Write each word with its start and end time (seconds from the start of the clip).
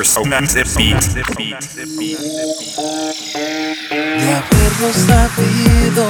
Resonante 0.00 0.64
beat. 0.78 1.12
De 1.12 1.24
haberlo 4.32 4.90
sabido 4.94 6.04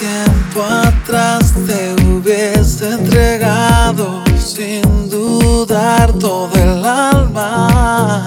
tiempo 0.00 0.64
atrás 0.64 1.54
te 1.64 1.94
hubiese 2.02 2.94
entregado 2.94 4.24
sin 4.36 4.82
dudar 5.08 6.12
todo 6.14 6.50
el 6.56 6.84
alma. 6.84 8.24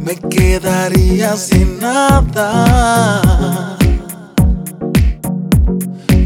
Me 0.00 0.16
quedaría 0.16 1.36
sin 1.36 1.78
nada. 1.78 3.14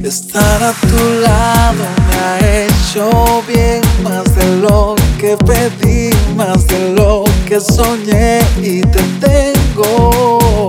Estar 0.02 0.62
a 0.62 0.72
tu 0.72 1.20
lado 1.20 1.84
me 2.08 2.16
ha 2.18 2.38
hecho 2.64 3.42
bien 3.46 3.82
más 4.02 4.34
de 4.34 4.56
lo 4.56 4.96
que 5.20 5.36
pedí, 5.36 6.10
más 6.34 6.66
de 6.66 6.94
lo 6.94 7.29
que 7.50 7.60
soñé 7.60 8.38
y 8.62 8.80
te 8.80 9.02
tengo. 9.18 10.68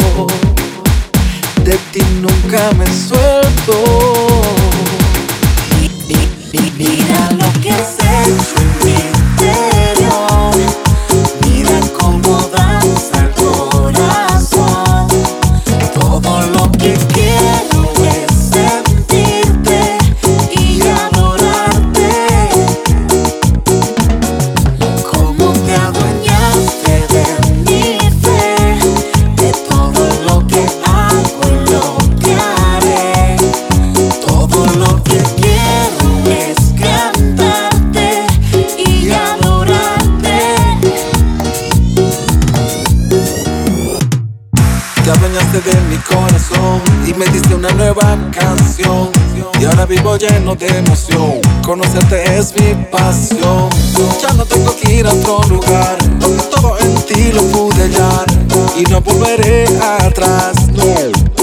De 1.63 1.77
ti 1.91 2.01
nunca 2.19 2.71
me 2.75 2.87
suelto. 2.87 4.00
Te 45.11 45.17
adueñaste 45.17 45.59
de 45.59 45.81
mi 45.89 45.97
corazón 45.97 46.81
y 47.05 47.13
me 47.13 47.25
diste 47.27 47.53
una 47.53 47.69
nueva 47.71 48.17
canción. 48.31 49.09
Y 49.59 49.65
ahora 49.65 49.85
vivo 49.85 50.15
lleno 50.15 50.55
de 50.55 50.67
emoción. 50.67 51.41
Conocerte 51.65 52.37
es 52.37 52.53
mi 52.55 52.73
pasión. 52.85 53.69
Ya 54.21 54.31
no 54.35 54.45
tengo 54.45 54.73
que 54.77 54.93
ir 54.93 55.05
a 55.05 55.11
otro 55.11 55.43
lugar. 55.49 55.97
Todo 56.49 56.79
en 56.79 56.95
ti 57.07 57.33
lo 57.33 57.41
pude 57.47 57.83
hallar. 57.83 58.25
Y 58.77 58.83
no 58.83 59.01
volveré 59.01 59.65
atrás. 59.99 60.69
No. 60.71 61.40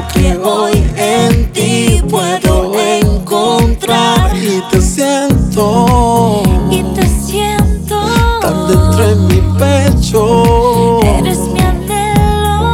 Lo 0.00 0.08
que 0.08 0.36
hoy 0.36 0.84
en 0.96 1.52
ti 1.52 2.02
puedo 2.08 2.72
encontrar 2.78 4.34
y 4.36 4.62
te 4.70 4.80
siento 4.80 6.42
Y 6.70 6.82
te 6.94 7.06
siento. 7.06 8.00
tan 8.40 8.68
dentro 8.68 9.10
en 9.10 9.26
mi 9.26 9.40
pecho. 9.58 11.00
Eres 11.02 11.38
mi 11.38 11.60
anhelo. 11.60 12.70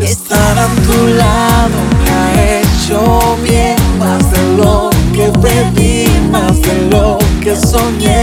Estar 0.00 0.58
a 0.58 0.68
tu 0.86 1.06
lado 1.22 1.78
me 2.04 2.10
ha 2.10 2.60
hecho 2.60 2.98
bien 3.42 3.76
más 3.98 4.22
de 4.32 4.42
lo 4.56 4.90
que 5.14 5.26
pedí, 5.40 6.06
más 6.30 6.60
de 6.62 6.74
lo 6.90 7.18
que 7.42 7.56
soñé 7.56 8.19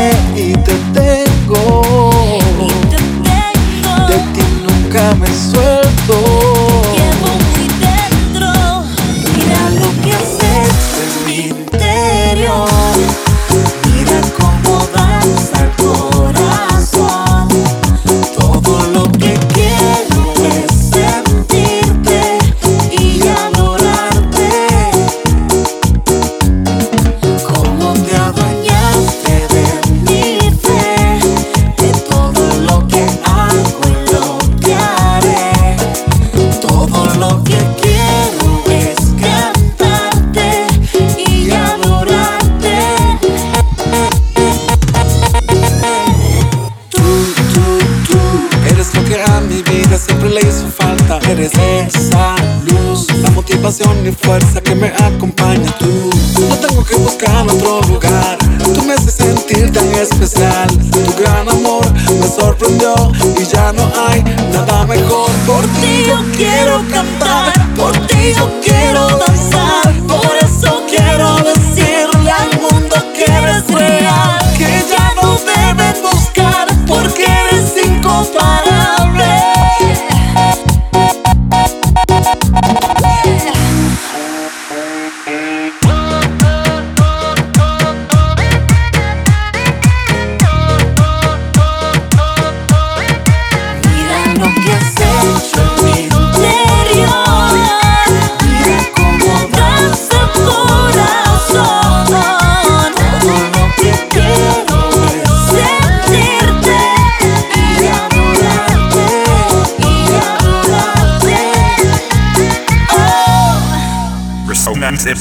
Eres 51.29 51.51
esa 51.53 52.35
luz, 52.63 53.07
la 53.21 53.29
motivación 53.31 54.07
y 54.07 54.11
fuerza 54.11 54.61
que 54.61 54.73
me 54.75 54.87
acompaña. 54.87 55.71
Tú, 55.77 56.09
no 56.49 56.55
tengo 56.55 56.83
que 56.85 56.95
buscar 56.95 57.45
otro 57.45 57.81
lugar. 57.81 58.37
Tú 58.63 58.81
me 58.83 58.93
haces 58.93 59.15
sentir 59.15 59.71
tan 59.73 59.87
especial. 59.93 60.69
Tu 60.69 61.21
gran 61.21 61.49
amor 61.49 61.85
me 61.93 62.27
sorprendió 62.27 62.93
y 63.39 63.43
ya 63.43 63.73
no 63.73 63.91
hay 64.07 64.23
nada 64.53 64.85
mejor 64.85 65.29
por 65.45 65.63
ti. 65.81 66.05
yo 66.07 66.17
quiero 66.37 66.81
cantar, 66.91 67.51
por 67.75 67.91
ti 68.07 68.33
yo 68.35 68.49
quiero 68.63 69.07
danzar. 69.17 69.46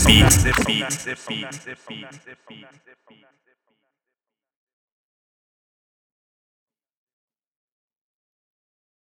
the 0.06 0.55
beat. 2.49 3.16